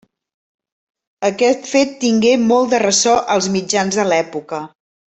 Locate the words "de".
2.75-2.83, 4.03-4.11